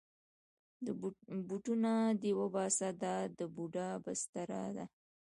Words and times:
بوټونه 1.47 1.91
دې 2.21 2.31
وباسه، 2.39 2.87
دا 3.01 3.15
د 3.37 3.39
بوډا 3.55 3.87
بستره 4.03 4.61
ده. 4.75 4.85